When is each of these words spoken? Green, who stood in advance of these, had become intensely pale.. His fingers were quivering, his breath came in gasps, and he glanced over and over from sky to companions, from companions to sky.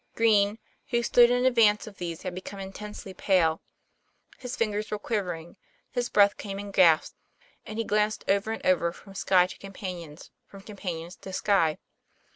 Green, 0.15 0.57
who 0.87 1.03
stood 1.03 1.29
in 1.29 1.45
advance 1.45 1.85
of 1.85 1.97
these, 1.99 2.23
had 2.23 2.33
become 2.33 2.59
intensely 2.59 3.13
pale.. 3.13 3.61
His 4.39 4.55
fingers 4.55 4.89
were 4.89 4.97
quivering, 4.97 5.57
his 5.91 6.09
breath 6.09 6.37
came 6.37 6.57
in 6.57 6.71
gasps, 6.71 7.13
and 7.67 7.77
he 7.77 7.83
glanced 7.83 8.23
over 8.27 8.51
and 8.51 8.65
over 8.65 8.91
from 8.93 9.13
sky 9.13 9.45
to 9.45 9.59
companions, 9.59 10.31
from 10.47 10.61
companions 10.61 11.15
to 11.17 11.31
sky. 11.31 11.77